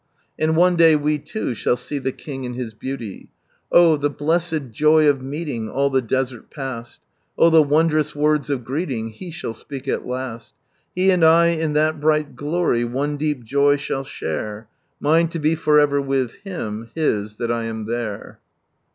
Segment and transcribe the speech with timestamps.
[0.39, 3.29] And one day we loo shall see the King in His beauty.
[3.71, 6.97] "Oh the blessed joy of meeting, all ihe desert pisl!
[7.37, 10.41] Oh tlie wondcous words of g[eelin|>, He shall speak a
[10.95, 14.67] He and I, in that bright glory, one deep joy shall share
[14.99, 16.89] Mine to be for ever with Him.
[16.95, 18.39] His, ihat I am there."